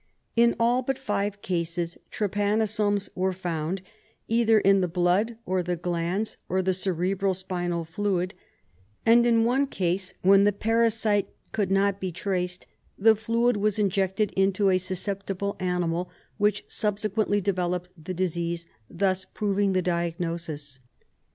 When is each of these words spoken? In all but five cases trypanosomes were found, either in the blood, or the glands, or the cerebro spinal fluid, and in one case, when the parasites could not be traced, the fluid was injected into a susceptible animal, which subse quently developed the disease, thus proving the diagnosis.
In 0.35 0.55
all 0.59 0.81
but 0.81 0.97
five 0.97 1.43
cases 1.43 1.95
trypanosomes 2.09 3.09
were 3.13 3.33
found, 3.33 3.83
either 4.27 4.57
in 4.59 4.81
the 4.81 4.87
blood, 4.87 5.37
or 5.45 5.61
the 5.61 5.75
glands, 5.75 6.37
or 6.49 6.63
the 6.63 6.73
cerebro 6.73 7.33
spinal 7.33 7.85
fluid, 7.85 8.33
and 9.05 9.27
in 9.27 9.43
one 9.43 9.67
case, 9.67 10.15
when 10.23 10.43
the 10.43 10.51
parasites 10.53 11.29
could 11.51 11.69
not 11.69 11.99
be 11.99 12.11
traced, 12.11 12.65
the 12.97 13.15
fluid 13.15 13.57
was 13.57 13.77
injected 13.77 14.31
into 14.31 14.71
a 14.71 14.79
susceptible 14.79 15.55
animal, 15.59 16.09
which 16.39 16.67
subse 16.67 17.07
quently 17.07 17.43
developed 17.43 17.91
the 17.95 18.15
disease, 18.15 18.65
thus 18.89 19.23
proving 19.23 19.73
the 19.73 19.83
diagnosis. 19.83 20.79